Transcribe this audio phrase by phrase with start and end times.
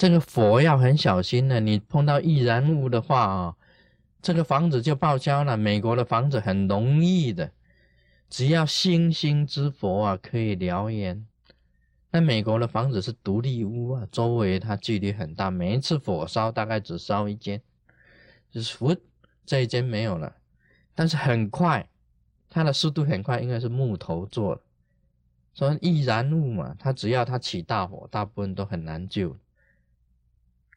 [0.00, 3.56] 这个佛要很小心的，你碰到易燃物的话啊，
[4.22, 5.58] 这个房子就报销了。
[5.58, 7.52] 美国的房子很容易的，
[8.30, 11.26] 只要星星之佛啊可以燎原。
[12.12, 17.60] 那美国的房子是独立屋啊，周围它距离很大，每一次火烧大概只烧一间，
[18.50, 18.96] 就是福
[19.44, 20.34] 这一间没有了，
[20.94, 21.86] 但是很快，
[22.48, 24.62] 它的速度很快，应该是木头做的。
[25.52, 29.36] 说易燃物嘛，它只要它起大火，大部分都很难救。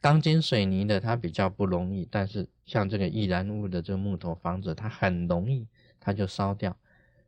[0.04, 5.66] 钢筋水泥的它比较不容易，但是像这个易燃物的这个木头房子，它很容易
[5.98, 6.76] 它就烧掉。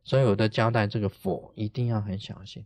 [0.03, 2.63] 所以我都交代这个火一定要很小心。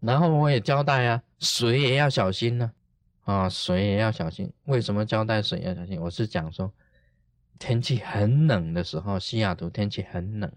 [0.00, 2.72] 然后我也交代啊，水也要小心呢，
[3.24, 4.50] 啊，水也要小心。
[4.64, 6.00] 为什么交代水要小心？
[6.00, 6.72] 我是讲说，
[7.58, 10.50] 天气很冷的时候，西雅图天气很冷，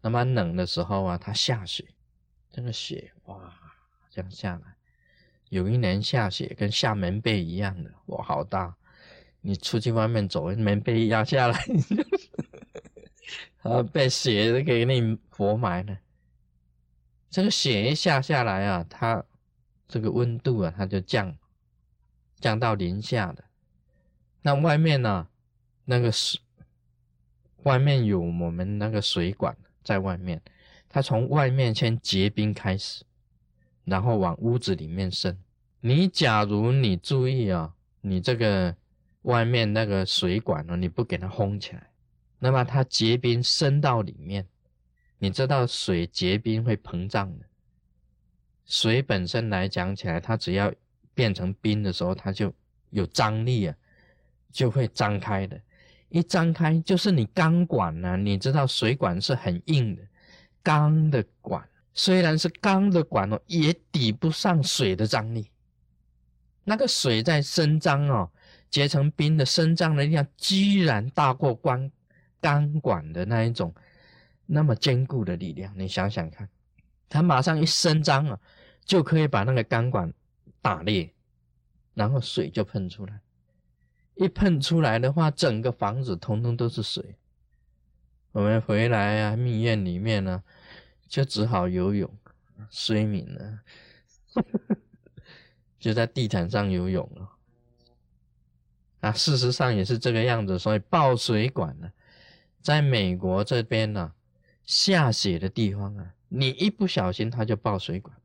[0.00, 1.84] 那么冷的时候啊，它下雪，
[2.50, 3.54] 这个雪哇
[4.10, 4.75] 这样下来，
[5.48, 8.74] 有一年下雪跟下棉被一样的，哇，好大！
[9.40, 11.66] 你出去外面走，棉被压下来，
[13.62, 15.98] 啊，被雪给你活埋了。
[17.30, 19.24] 这个雪一下下来啊，它
[19.86, 21.36] 这个温度啊，它就降
[22.40, 23.44] 降到零下的。
[24.42, 25.28] 那外面呢，
[25.84, 26.40] 那个水
[27.62, 30.42] 外面有我们那个水管在外面，
[30.88, 33.04] 它从外面先结冰开始，
[33.86, 35.34] 然后往屋子里面渗。
[35.80, 38.76] 你假如你注意啊，你这个
[39.22, 41.90] 外面那个水管呢，你不给它封起来，
[42.38, 44.46] 那么它结冰渗到里面。
[45.18, 47.46] 你知道水结冰会膨胀的，
[48.66, 50.70] 水本身来讲起来，它只要
[51.14, 52.52] 变成冰的时候，它就
[52.90, 53.74] 有张力啊，
[54.52, 55.58] 就会张开的。
[56.08, 60.02] 一张开就是你钢管呢，你知道水管是很硬的，
[60.62, 65.50] 钢的管虽然是钢的管哦，也抵不上水的张力。
[66.62, 68.30] 那个水在伸张哦，
[68.70, 71.90] 结成冰的伸张的力量，居然大过关
[72.40, 73.74] 钢管的那一种。
[74.48, 76.48] 那么坚固的力量，你想想看，
[77.08, 78.38] 它马上一伸张啊，
[78.84, 80.12] 就可以把那个钢管
[80.60, 81.12] 打裂，
[81.94, 83.18] 然后水就喷出来。
[84.14, 87.16] 一喷出来的话，整个房子通通都是水。
[88.32, 90.42] 我们回来啊，蜜院里面呢，
[91.08, 92.10] 就只好游泳、
[92.70, 93.60] 睡眠了，
[95.78, 97.30] 就在地毯上游泳了。
[99.00, 101.90] 啊，事实上也是这个样子，所以爆水管呢，
[102.60, 104.12] 在美国这边呢。
[104.64, 108.16] 下雪的地方啊，你一不小心它就爆水管，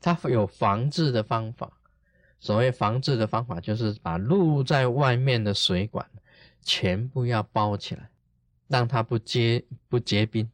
[0.00, 1.78] 它有防治的方法。
[2.40, 6.04] 所谓防治的方法，就是把露在外面的水管
[6.62, 8.10] 全部要包起来，
[8.66, 10.50] 让它不结不结冰。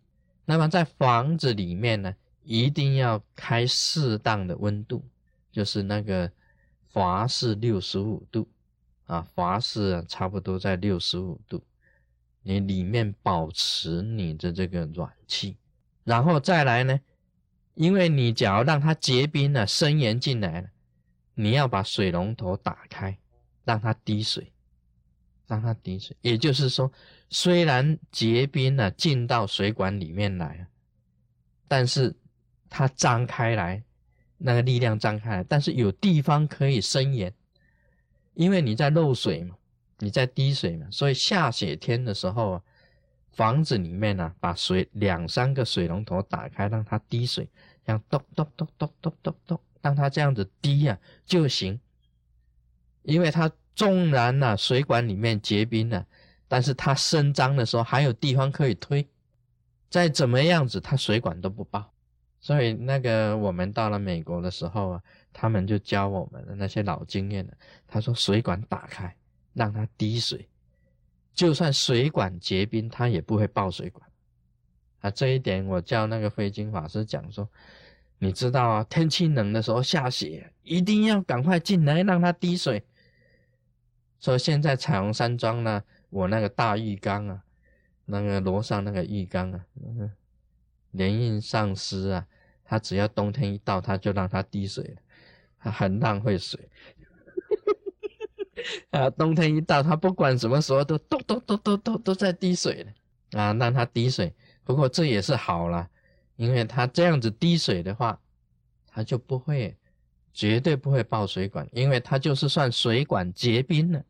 [0.50, 2.12] 那么在房子里面呢，
[2.42, 5.00] 一定要开适当的温度，
[5.52, 6.28] 就是那个
[6.92, 8.48] 华氏六十五度
[9.06, 11.62] 啊，华氏差不多在六十五度。
[12.42, 15.56] 你里面保持你的这个暖气，
[16.02, 16.98] 然后再来呢？
[17.74, 20.68] 因为你假如让它结冰了，生盐进来了，
[21.34, 23.16] 你要把水龙头打开，
[23.64, 24.50] 让它滴水，
[25.50, 26.16] 让它滴水。
[26.22, 26.90] 也就是说，
[27.28, 30.66] 虽然结冰了进到水管里面来
[31.68, 32.16] 但是
[32.70, 33.82] 它张开来，
[34.38, 37.34] 那个力量张开来，但是有地方可以伸延，
[38.34, 39.56] 因为你在漏水嘛。
[40.02, 42.62] 你在滴水嘛，所以下雪天的时候啊，
[43.32, 47.46] 房子里面呢，把水两三个水龙头打开，让它滴水，
[47.86, 51.78] 像咚咚咚咚咚咚咚，让它这样子滴呀就行。
[53.02, 56.06] 因为它纵然呢水管里面结冰了，
[56.48, 59.08] 但是它伸张的时候还有地方可以推，
[59.88, 61.90] 再怎么样子它水管都不爆。
[62.40, 65.02] 所以那个我们到了美国的时候啊，
[65.32, 67.56] 他们就教我们的那些老经验的，
[67.88, 69.16] 他说水管打开。
[69.52, 70.48] 让它滴水，
[71.34, 74.08] 就算水管结冰，它也不会爆水管。
[75.00, 77.46] 啊，这一点我叫那个飞金法师讲说，
[78.20, 82.80] 你知道啊，天气冷的时候下雪，一定要赶快进来让它滴水。
[84.20, 87.42] 说现在彩虹山庄呢，我那个大浴缸啊，
[88.04, 89.64] 那个楼上那个浴缸啊，
[90.92, 92.26] 连印上师啊，
[92.62, 94.96] 他只要冬天一到，他就让它滴水，
[95.58, 96.68] 他很浪费水。
[98.90, 104.34] 啊，冬天一到，他不管什么时候都咚咚咚咚咚都在滴水了啊，让它滴水。
[104.64, 105.88] 不过这也是好了，
[106.36, 108.20] 因为它这样子滴水的话，
[108.86, 109.74] 它就不会，
[110.34, 114.04] 绝对不会爆水管，因为它就是算水管结冰了，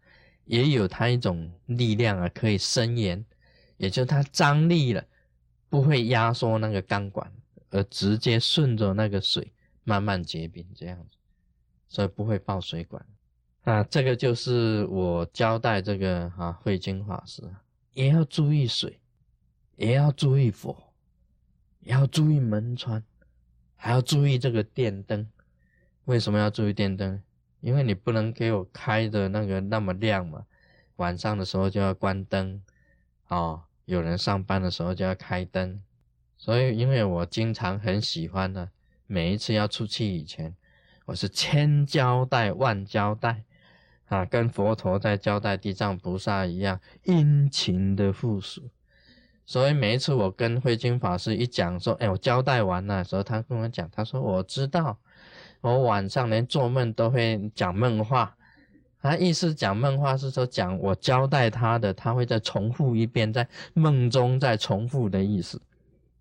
[0.51, 3.25] 也有它一种力量啊，可以伸延，
[3.77, 5.05] 也就它张力了，
[5.69, 7.33] 不会压缩那个钢管，
[7.71, 9.53] 而直接顺着那个水
[9.85, 11.17] 慢慢结冰这样子，
[11.87, 13.07] 所以不会爆水管。
[13.63, 17.45] 啊，这个就是我交代这个啊，慧经法师
[17.93, 18.99] 也要注意水，
[19.77, 20.77] 也要注意火，
[21.79, 23.01] 也要注意门窗，
[23.77, 25.31] 还要注意这个电灯。
[26.07, 27.23] 为什么要注意电灯？
[27.61, 30.45] 因为你不能给我开的那个那么亮嘛，
[30.97, 32.63] 晚上的时候就要关灯，
[33.29, 35.83] 哦，有人上班的时候就要开灯。
[36.37, 38.71] 所以，因为我经常很喜欢呢，
[39.07, 40.57] 每一次要出去以前，
[41.05, 43.45] 我是千交代万交代，
[44.07, 48.71] 啊，跟佛陀在交代地藏菩萨一样，殷勤的附属。
[49.45, 54.99] 所以每一次我跟慧经法师一讲说，哎，我交代完了时候，他跟我讲，他说我知道，
[55.61, 58.37] 我晚上连做梦都会讲梦话，
[59.01, 65.61] 他意思讲梦话是说讲我交代他的，他会再重复一遍，在梦中再重复的意思。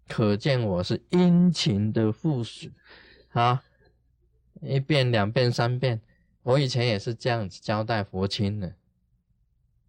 [0.08, 2.70] 可见我是殷勤的附属
[3.32, 3.64] 啊，
[4.62, 6.02] 一遍、两遍、三遍，
[6.44, 8.74] 我以前也是这样子交代佛亲的。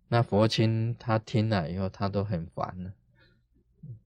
[0.08, 2.93] 那佛亲他听了以后，他都很烦了，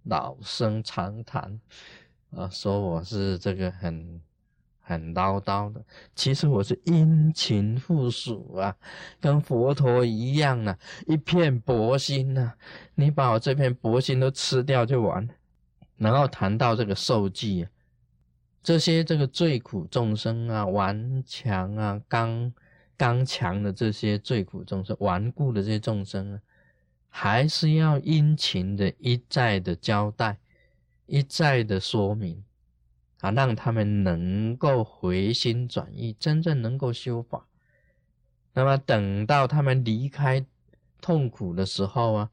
[0.05, 1.61] 老生常谈
[2.31, 4.20] 啊，说我是这个很
[4.84, 5.82] 很唠叨的。
[6.14, 8.76] 其实我是殷勤附属啊，
[9.20, 12.52] 跟佛陀一样啊，一片薄心呐。
[12.94, 15.28] 你把我这片薄心都吃掉就完。
[15.96, 17.66] 然后谈到这个受记，
[18.62, 22.52] 这些这个最苦众生啊，顽强啊，刚
[22.96, 26.40] 刚强的这些最苦众生，顽固的这些众生啊，
[27.08, 30.36] 还是要殷勤的一再的交代，
[31.06, 32.42] 一再的说明
[33.25, 37.47] 啊，让他们能够回心转意，真正能够修法。
[38.53, 40.44] 那么等到他们离开
[41.00, 42.31] 痛苦的时候啊，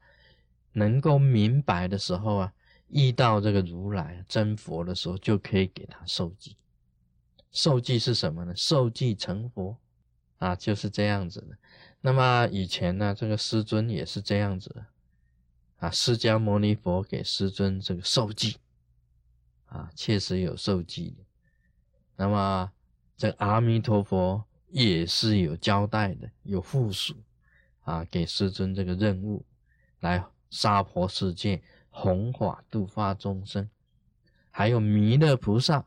[0.72, 2.52] 能够明白的时候啊。
[2.94, 6.58] 遇到这个如来真佛的时候，就可以给他受记。
[7.50, 8.52] 受记是什么呢？
[8.54, 9.78] 受记成佛
[10.36, 11.56] 啊，就是这样子的。
[12.02, 14.84] 那么以前呢，这个师尊也是这样子的
[15.78, 15.90] 啊。
[15.90, 18.58] 释迦牟尼佛给师尊这个受记
[19.72, 21.24] 啊，确实有受记的。
[22.16, 22.70] 那么
[23.16, 27.14] 这阿弥陀佛也是有交代的，有附属
[27.82, 29.44] 啊，给师尊这个任务
[30.00, 31.62] 来杀婆世界。
[31.94, 33.68] 弘法度化众生，
[34.50, 35.84] 还有弥勒菩萨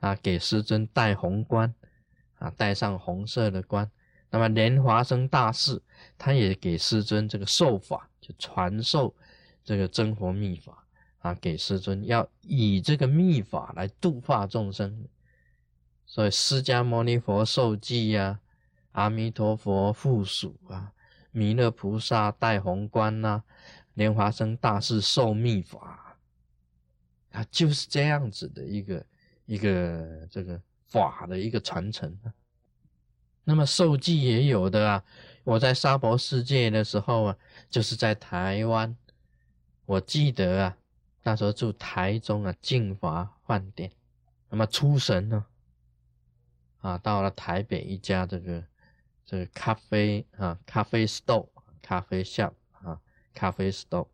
[0.00, 1.74] 啊，给师尊戴红冠
[2.38, 3.90] 啊，戴上红色的冠。
[4.30, 5.82] 那么莲华生大士，
[6.16, 9.14] 他也给师尊这个授法，就传授
[9.62, 10.81] 这个真佛秘法
[11.22, 15.06] 啊，给师尊要以这个秘法来度化众生。
[16.04, 18.38] 所以释迦牟尼佛受记呀，
[18.92, 20.92] 阿弥陀佛附属啊，
[21.30, 23.42] 弥勒菩萨戴红冠呐。
[23.94, 26.16] 莲华生大士受秘法，
[27.32, 29.06] 啊，就是这样子的一个
[29.44, 32.32] 一个这个法的一个传承啊。
[33.44, 35.04] 那么受记也有的啊。
[35.44, 37.36] 我在沙婆世界的时候啊，
[37.68, 38.96] 就是在台湾，
[39.84, 40.76] 我记得啊，
[41.22, 43.92] 那时候住台中啊净华饭店。
[44.48, 45.46] 那么出神呢，
[46.78, 48.64] 啊，到了台北一家这个
[49.24, 51.48] 这个咖啡啊咖啡 store
[51.80, 53.00] 咖啡 shop 啊。
[53.34, 54.08] 咖啡 store，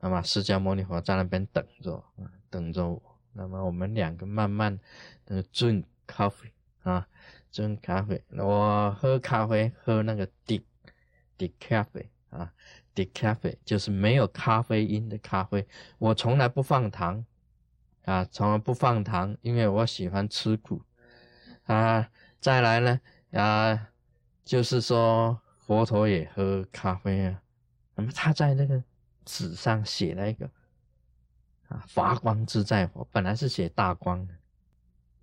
[0.00, 2.02] 那么释迦牟尼佛在那边等着，
[2.48, 3.20] 等着我。
[3.34, 4.80] 那么我们两个慢慢
[5.26, 6.50] 的尊咖啡
[6.82, 7.06] 啊，
[7.50, 8.24] 尊咖啡。
[8.30, 10.64] 我喝咖啡喝那个 d e e
[11.36, 12.54] de 咖啡啊
[12.94, 15.66] decafe 就是没有咖啡因的咖啡。
[15.98, 17.24] 我从来不放糖
[18.04, 20.82] 啊，从来不放糖，因为我喜欢吃苦
[21.64, 22.08] 啊。
[22.40, 23.00] 再来呢
[23.32, 23.88] 啊，
[24.44, 27.40] 就是说佛陀也喝咖啡啊。
[27.94, 28.82] 那么他在那个
[29.24, 30.50] 纸上写了一个
[31.68, 34.34] 啊，发光自在佛，本来是写大光的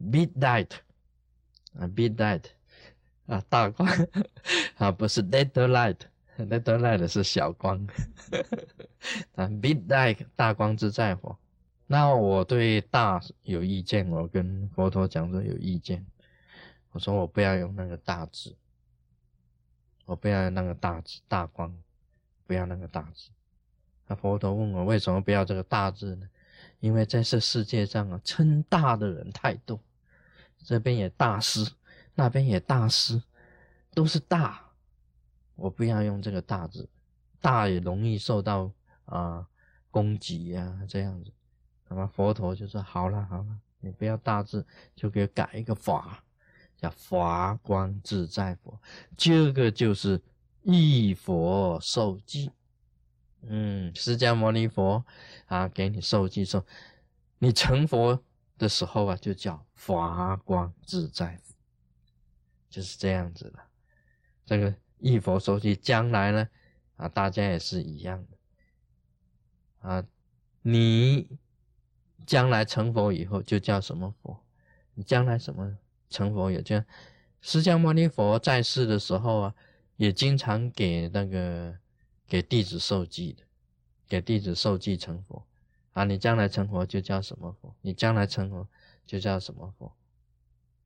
[0.02, 0.72] ，midnight
[1.78, 2.46] 啊，midnight
[3.28, 3.90] 啊，大光
[4.78, 5.98] 啊，不是 dead light
[6.48, 7.88] little light，little light 是小光
[9.36, 11.38] 啊，midnight 大光之在佛。
[11.88, 16.06] 那我对大有意见，我跟佛陀讲说有意见，
[16.92, 18.56] 我说我不要用那个大字，
[20.06, 21.76] 我不要用那个大字大光。
[22.48, 23.30] 不要那个大字。
[24.08, 26.28] 那佛陀问我为什么不要这个大字呢？
[26.80, 29.80] 因为在这世界上啊，称大的人太多，
[30.64, 31.64] 这边也大师，
[32.16, 33.22] 那边也大师，
[33.94, 34.69] 都是大。
[35.60, 36.90] 我不要用这个大字，
[37.40, 38.72] 大也容易受到
[39.06, 39.48] 啊
[39.92, 41.32] 攻击呀，这样子。
[41.88, 46.24] 那么佛陀就说：好了好了，你不要大字，就给改一个法，
[46.78, 48.80] 叫法光自在佛。
[49.18, 50.22] 这个就是。
[50.62, 52.52] 一佛受记，
[53.44, 55.04] 嗯，释迦牟尼佛
[55.48, 56.64] 啊，给你受记说，
[57.40, 58.22] 你成佛
[58.58, 61.56] 的时候啊，就叫法光自在佛，
[62.70, 63.60] 就是这样子的。
[64.46, 66.48] 这个一佛受记，将来呢
[66.98, 70.06] 啊，大家也是一样的啊，
[70.62, 71.28] 你
[72.26, 74.44] 将来成佛以后就叫什么佛？
[74.96, 75.78] 你将来什么
[76.10, 76.84] 成佛也叫
[77.40, 79.56] 释迦牟尼佛在世的时候啊，
[79.96, 81.78] 也经常给那个
[82.28, 83.44] 给弟子受记的，
[84.08, 85.48] 给弟子受记成佛
[85.94, 87.74] 啊，你将来成佛就叫什么佛？
[87.82, 88.68] 你将来成佛
[89.06, 89.94] 就叫什么佛？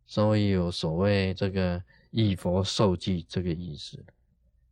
[0.06, 1.84] 所以有所谓这个。
[2.16, 4.06] 一佛受记这个意思，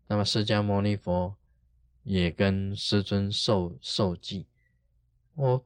[0.06, 1.36] 那么释迦牟尼佛
[2.04, 4.46] 也跟师尊受受记，
[5.34, 5.66] 我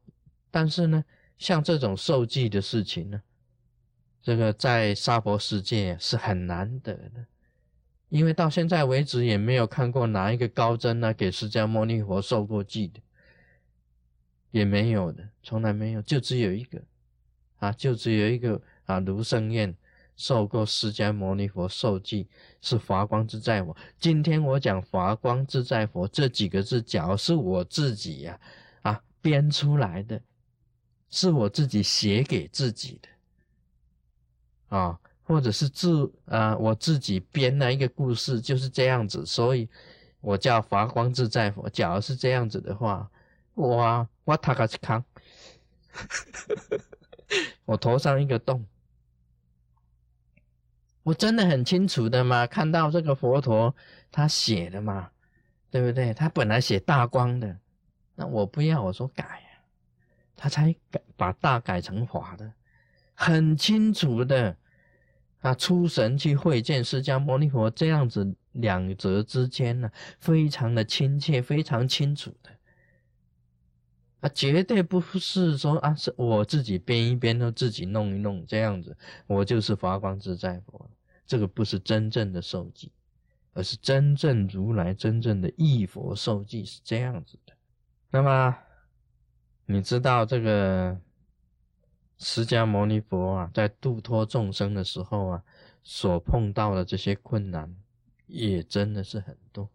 [0.49, 1.03] 但是呢，
[1.37, 3.21] 像这种受记的事情呢，
[4.21, 7.25] 这个在娑婆世界是很难得的，
[8.07, 13.01] 因为到现在为止也没有看过哪一个高僧呢给释迦牟尼佛受过记的，
[14.51, 16.81] 也没有的，从来没有，就只有一个。
[17.57, 19.75] 啊，就只有一个啊，卢生彦。
[20.15, 22.27] 受过释迦牟尼佛受记
[22.61, 23.75] 是华光自在佛。
[23.99, 28.39] 今天我讲华光自在佛这几个字，假如是我自己呀，
[28.81, 30.21] 啊编出来的，
[31.09, 39.67] 是我自己写给自己的，啊，或者是自啊我自己编了一个故事，就是这样子，所以
[40.21, 41.69] 我叫华光自在佛。
[41.69, 43.09] 假如是这样子的话，
[43.55, 45.03] 哇，我塔卡去康，
[47.65, 48.65] 我头上一个洞。
[51.05, 53.75] 我真的很清楚的嘛，看到这个佛陀
[54.11, 55.11] 他写的嘛，
[55.69, 56.11] 对不对？
[56.15, 57.55] 他本来写大光的，
[58.15, 59.61] 那我不要，我说改啊，
[60.35, 62.51] 他才改把大改成华的，
[63.13, 64.57] 很清楚的
[65.41, 72.35] 啊，出神去会见释迦牟尼佛，这样子两者之间呢，非常的亲切，非常清楚，
[74.25, 80.89] 啊，绝对不是说啊，是我自己编一编，都自己弄一弄这样子，我就是华光自在佛。
[81.27, 82.91] 这个不是真正的受记，
[83.53, 87.53] 而是真正如来真正的义佛受记是这样子的。
[88.09, 88.57] 那么
[89.67, 90.99] 你知道这个
[92.17, 95.43] 释迦牟尼佛啊，在度脱众生的时候啊，
[95.83, 97.75] 所碰到的这些困难
[98.25, 99.69] 也真的是很多。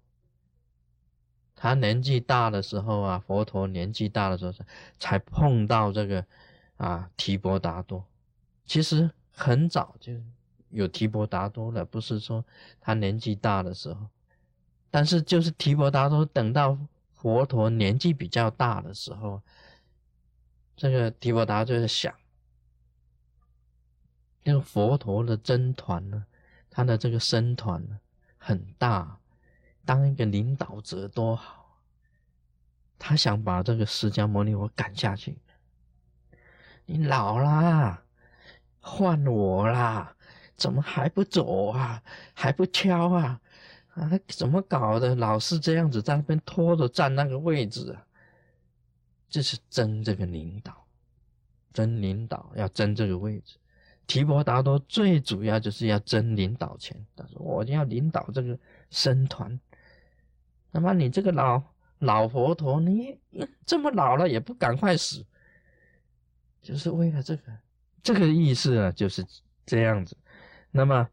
[1.60, 4.52] 他年纪大的时候啊，佛陀年纪大的时候
[4.98, 6.24] 才碰到这个
[6.78, 8.02] 啊提婆达多，
[8.64, 10.14] 其实很早就。
[10.72, 12.44] 有提婆达多了，不是说
[12.80, 14.06] 他年纪大的时候，
[14.88, 16.78] 但是就是提婆达多等到
[17.12, 19.42] 佛陀年纪比较大的时候，
[20.76, 22.14] 这个提婆达就在想，
[24.44, 26.24] 那个佛陀的僧团呢，
[26.70, 27.98] 他的这个僧团呢
[28.38, 29.18] 很大，
[29.84, 31.78] 当一个领导者多好，
[32.98, 35.38] 他想把这个释迦牟尼佛赶下去，
[36.86, 38.02] 你老啦，
[38.80, 40.16] 换我啦。
[40.56, 42.02] 怎么还不走啊？
[42.34, 43.40] 还不敲啊？
[43.94, 45.14] 啊，怎么搞的？
[45.14, 48.04] 老是这样子在那边拖着占那个位置啊？
[49.30, 50.86] 这是争这个领导，
[51.72, 53.56] 争领导要争这个位置。
[54.06, 56.94] 提婆达多最主要就是要争领导权。
[57.16, 58.58] 他说：“我要领导这个
[58.90, 59.58] 僧团。”
[60.70, 61.62] 那么你这个老
[61.98, 63.18] 老佛陀，你
[63.66, 65.24] 这么老了也不赶快死，
[66.62, 67.42] 就是为了这个
[68.02, 69.24] 这个意思啊，就是
[69.66, 70.16] 这样子。
[70.70, 71.08] 那么，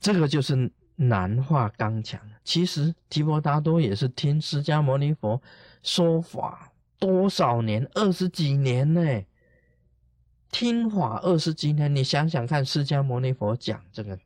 [0.00, 2.20] 这个就是难化刚强。
[2.44, 5.40] 其实提婆达多也是听释迦牟尼佛
[5.82, 9.24] 说法多少年，二十几年呢？
[10.50, 14.18] 听法二十几年，你想想看，释迦牟尼佛讲这个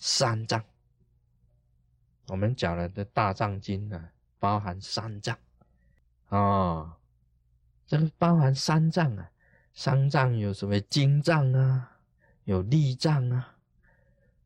[0.00, 0.62] 三藏，
[2.30, 5.36] 我们讲了的大藏经呢，包含三藏
[6.28, 6.96] 啊，
[7.86, 9.30] 这个包含三藏啊，
[9.74, 11.98] 三藏有什么经藏啊，
[12.44, 13.56] 有力藏啊。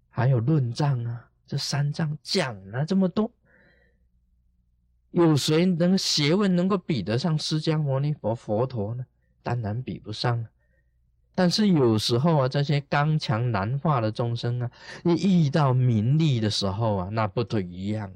[0.09, 3.31] 还有论藏啊，这三藏讲了这么多，
[5.11, 9.05] 有谁能学问能够比得上释迦牟尼佛佛陀呢？
[9.43, 10.49] 当然比不上了。
[11.35, 14.71] 但是有时候啊，这些刚强难化的众生啊，
[15.05, 18.13] 一遇到名利的时候啊，那不都一样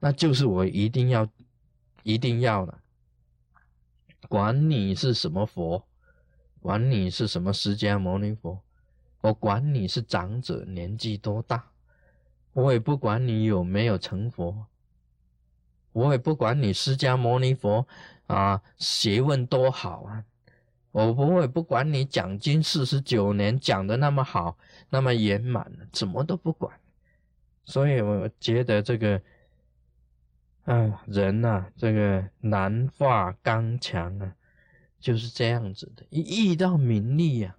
[0.00, 1.28] 那就是我一定要，
[2.02, 2.78] 一定要的。
[4.28, 5.82] 管你是什么佛，
[6.60, 8.60] 管你是什么释迦牟尼佛。
[9.20, 11.70] 我管你是长者年纪多大，
[12.52, 14.66] 我也不管你有没有成佛，
[15.92, 17.84] 我也不管你释迦牟尼佛
[18.28, 20.24] 啊学问多好啊，
[20.90, 24.56] 我不会不管你讲经四十九年讲的那么好，
[24.90, 26.78] 那么圆满，怎么都不管。
[27.64, 29.20] 所以我觉得这个，
[30.64, 34.34] 啊人呐，这个难化刚强啊，
[34.98, 37.54] 就是这样子的，一遇到名利呀。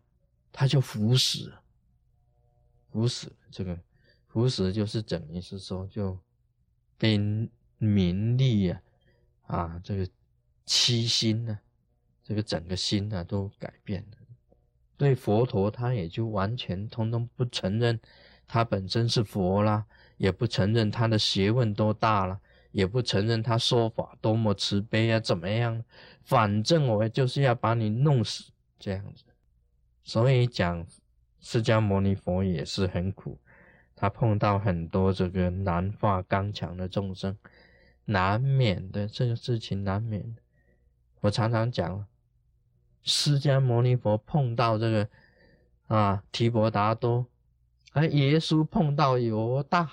[0.52, 1.54] 他就服死，
[2.92, 3.80] 服死这个
[4.28, 6.18] 服死就是等于是说就
[6.98, 7.20] 被
[7.78, 8.82] 名利啊
[9.46, 10.10] 啊这个
[10.66, 11.58] 欺心呢，
[12.30, 14.18] 这个整个心呢都改变了。
[14.96, 18.00] 对佛陀，他也就完全通通不承认
[18.48, 19.84] 他本身是佛啦，
[20.18, 22.40] 也不承认他的学问多大了，
[22.72, 25.84] 也不承认他说法多么慈悲啊，怎么样？
[26.22, 29.24] 反正我就是要把你弄死这样子。
[30.04, 30.86] 所以讲
[31.40, 33.40] 释迦牟尼佛也是很苦，
[33.96, 37.36] 他碰到很多这个难化刚强的众生，
[38.06, 40.36] 难免的这个事情难免。
[41.22, 42.06] 我常常讲。
[43.04, 45.10] 释迦牟尼佛碰到这个
[45.88, 47.26] 啊提婆达多，
[47.94, 49.90] 而耶稣碰到犹大，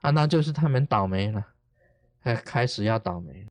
[0.00, 1.46] 啊，那就是他们倒霉了，
[2.22, 3.46] 哎，开始要倒霉。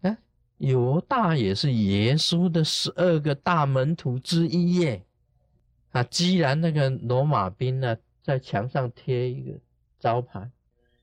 [0.00, 0.16] 哎，
[0.56, 5.04] 犹大也是耶稣的十二个大门徒之一耶。
[5.90, 9.58] 啊，既然那个罗马兵呢在墙上贴一个
[10.00, 10.50] 招牌，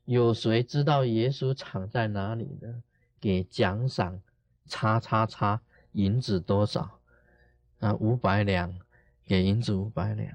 [0.06, 2.84] 有谁知道耶稣藏在哪里呢？
[3.22, 4.20] 给奖赏，
[4.68, 5.62] 叉叉叉。
[5.94, 6.95] 银子多少？
[7.80, 8.74] 啊，五百两，
[9.26, 10.32] 给银子五百两。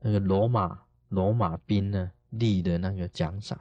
[0.00, 3.60] 那个罗马罗马兵呢立的那个奖赏。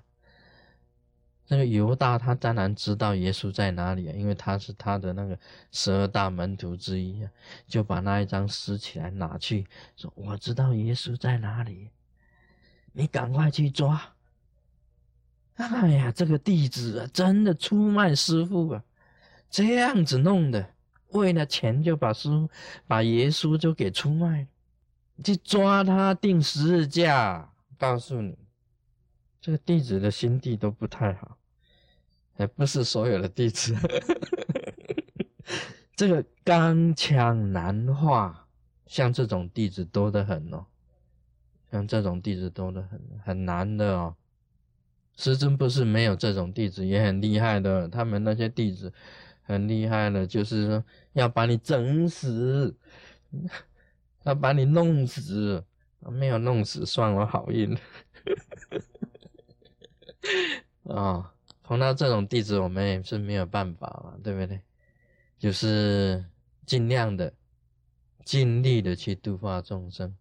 [1.51, 5.37] 那个犹大他当然知道耶稣在哪里啊，因为他是他的那个
[5.71, 7.31] 十二大门徒之一啊，
[7.65, 9.65] 就把那一张撕起来拿去，
[9.95, 11.89] 说我知道耶稣在哪里，
[12.93, 13.99] 你赶快去抓。
[15.55, 18.83] 哎呀，这个弟子啊，真的出卖师傅啊，
[19.49, 20.69] 这样子弄的。
[21.09, 22.49] 为了钱就把书
[22.87, 24.47] 把耶稣就给出卖，
[25.23, 27.51] 去抓他定十字架。
[27.77, 28.37] 告诉你，
[29.39, 31.37] 这个弟子的心地都不太好，
[32.35, 33.75] 还不是所有的弟子。
[35.95, 38.47] 这个刚强难化，
[38.85, 40.65] 像这种弟子多得很哦，
[41.71, 44.15] 像这种弟子多得很，很难的哦。
[45.15, 48.93] 师尊不是没有这种弟子，也很厉害的，他们那些弟子。
[49.49, 50.83] 很厉害了，就是说
[51.13, 52.77] 要把你整死，
[54.23, 55.65] 要把你弄死，
[56.01, 57.75] 没有弄死算我好运。
[60.85, 61.33] 啊，
[61.63, 64.61] 碰到这种弟子，我们也是没有办法嘛，对不对？
[65.39, 66.23] 就是
[66.67, 67.33] 尽量的、
[68.23, 70.15] 尽力的去度化众生。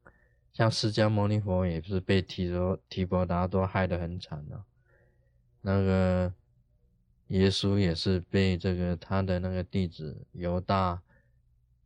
[0.55, 4.65] 像释迦牟尼佛也是被提罗提婆达多害得很惨了，
[5.61, 6.33] 那个。
[7.29, 11.03] 耶稣也是被这个他的那个弟子犹大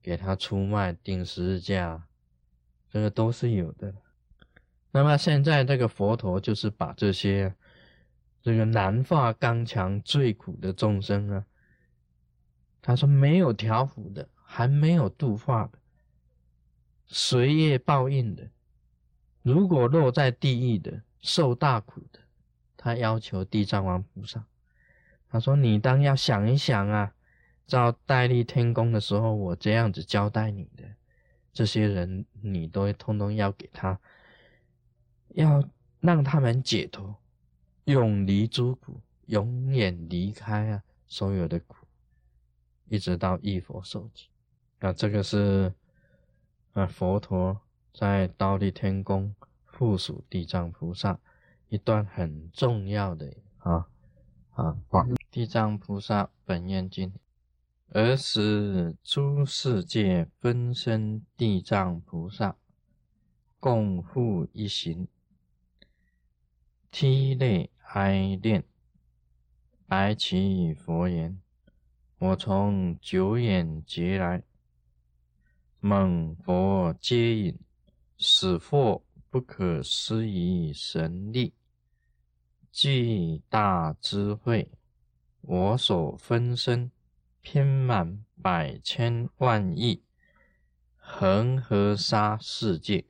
[0.00, 2.07] 给他出卖钉十字架，
[2.88, 3.94] 这个都是有的。
[4.92, 7.55] 那么现在这个佛陀就是把这些
[8.40, 11.46] 这个难化刚强最苦的众生啊，
[12.81, 15.78] 他说没有调伏的，还没有度化的，
[17.07, 18.48] 随业报应的，
[19.42, 22.20] 如果落在地狱的，受大苦的，
[22.76, 24.46] 他要求地藏王菩萨。
[25.33, 27.14] 他说：“你当要想一想啊，
[27.66, 30.85] 照代立天宫的时候，我这样子交代你的
[31.55, 33.99] 这些人，你都通通要给他，
[35.29, 35.66] 要
[36.01, 37.16] 让他们解脱，
[37.85, 41.87] 永离诸苦，永远离开啊所有的苦，
[42.88, 44.27] 一直到一佛受记。
[44.81, 45.73] 啊，这个是
[46.75, 47.59] 啊佛陀
[47.95, 51.18] 在刀立天宫附属地藏菩萨
[51.71, 53.88] 一段很重要的啊。”
[54.55, 54.77] 啊，
[55.31, 57.11] 地藏菩萨本愿经，
[57.93, 62.57] 尔时诸世界分身地藏菩萨，
[63.59, 65.09] 共护一行，
[66.91, 68.62] 涕泪哀恋，
[69.87, 71.41] 白其佛言：
[72.19, 74.43] 我从久远劫来，
[75.81, 77.59] 蒙佛接引，
[78.19, 81.55] 使获不可思议神力。
[82.72, 84.70] 具大智慧，
[85.42, 86.90] 我所分身
[87.42, 90.02] 遍满百千万亿
[90.96, 93.04] 恒河沙世界，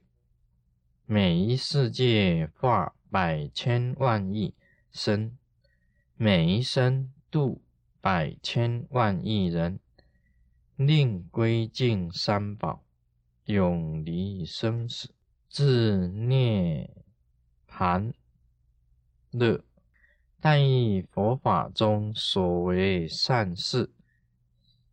[1.07, 4.53] 每一世界化百千万亿
[4.91, 5.39] 身，
[6.17, 7.63] 每一生度
[8.01, 9.79] 百千万亿人，
[10.75, 12.83] 令归敬三宝，
[13.45, 15.15] 永离生死，
[15.49, 16.91] 自涅
[17.69, 18.13] 盘。
[19.33, 19.65] 乐，
[20.41, 23.91] 但以佛法中所为善事，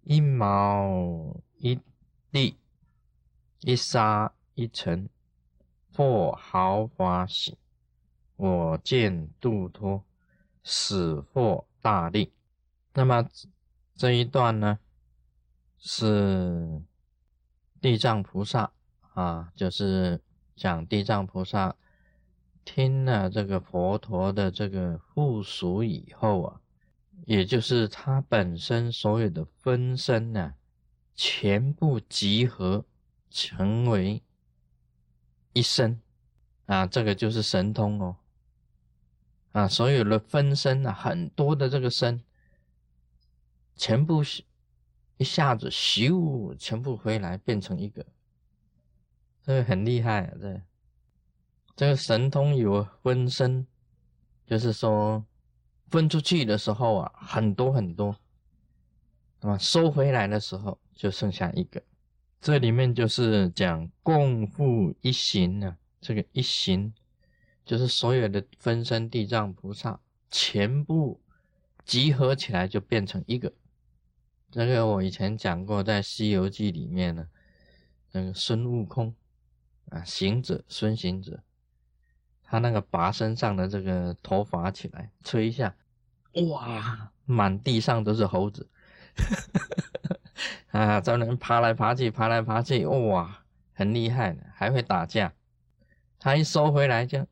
[0.03, 1.79] 一毛一
[2.31, 2.57] 粒，
[3.61, 5.09] 一沙一尘，
[5.93, 7.57] 或毫发喜，
[8.35, 10.03] 我见度脱，
[10.63, 12.31] 死或大利。
[12.93, 13.27] 那么
[13.95, 14.79] 这一段呢，
[15.77, 16.81] 是
[17.81, 18.71] 地藏菩萨
[19.13, 20.21] 啊，就是
[20.55, 21.75] 讲地藏菩萨。
[22.71, 26.61] 听了这个佛陀的这个复述以后啊，
[27.25, 30.53] 也就是他本身所有的分身呢，
[31.15, 32.85] 全部集合
[33.31, 34.21] 成为
[35.51, 35.99] 一身
[36.67, 38.17] 啊，这个就是神通哦。
[39.51, 42.23] 啊，所有的分身啊，很多的这个身，
[43.75, 44.21] 全部
[45.17, 48.05] 一下子咻，全部回来变成一个，
[49.41, 50.37] 这个很厉害啊！
[50.39, 50.61] 这
[51.79, 53.65] 这个神通有分身，
[54.45, 55.25] 就是说
[55.89, 58.17] 分出去的时候啊，很多很多，
[59.39, 61.81] 那么收回来的时候就剩下一个。
[62.41, 66.93] 这里面就是讲共赴一行啊，这个一行。
[67.63, 71.21] 就是所有的分身地藏菩萨全部
[71.85, 73.53] 集合起来，就变成一个。
[74.51, 77.29] 这个我以前讲过，在《西游记》里面呢，
[78.11, 79.15] 那个孙悟空
[79.85, 81.41] 啊，行者孙行者，
[82.49, 85.75] 他那个拔身上的这个头发起来，吹一下，
[86.49, 88.67] 哇，满地上都是猴子，
[90.71, 95.31] 啊，在那爬来爬去，爬来爬去，哇，很厉害的，还会打架。
[96.17, 97.23] 他一收回来，就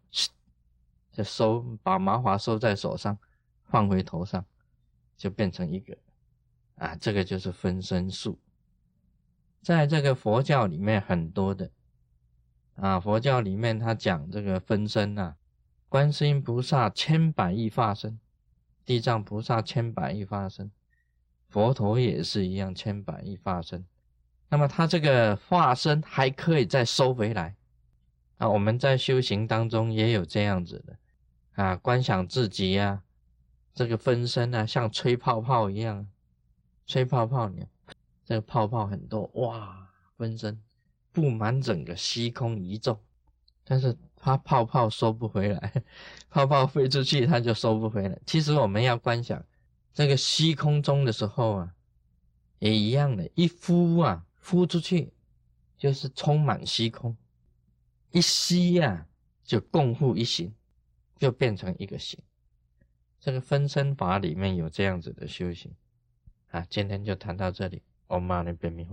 [1.11, 3.17] 就收，把麻花收在手上，
[3.65, 4.45] 放回头上，
[5.17, 5.97] 就变成一个
[6.75, 8.39] 啊，这个就是分身术。
[9.63, 11.71] 在这个佛教里面很多的
[12.77, 15.35] 啊，佛教里面他讲这个分身啊，
[15.89, 18.19] 观世音菩萨千百亿化身，
[18.85, 20.71] 地藏菩萨千百亿化身，
[21.49, 23.85] 佛陀也是一样千百亿化身。
[24.49, 27.55] 那么他这个化身还可以再收回来。
[28.37, 30.97] 啊，我们在修行当中也有这样子的
[31.55, 33.01] 啊，观想自己呀，
[33.73, 36.07] 这个分身啊，像吹泡泡一样，
[36.85, 37.65] 吹泡泡呢，
[38.23, 40.61] 这个泡泡很多哇，分身
[41.17, 42.99] 布满整个虚空宇宙，
[43.63, 45.83] 但是它泡泡收不回来，
[46.29, 48.19] 泡泡飞出去它就收不回来。
[48.27, 49.43] 其实我们要观想
[49.95, 51.73] 这个虚空中的时候啊，
[52.59, 55.11] 也一样的，一呼啊，呼出去
[55.75, 57.17] 就是充满虚空。
[58.11, 59.07] 一吸呀，
[59.43, 60.53] 就共赴一行，
[61.17, 62.19] 就变成一个行。
[63.19, 65.73] 这个分身法里面有这样子的修行
[66.51, 66.63] 啊。
[66.69, 68.87] 今天就谈到这里，我妈那边。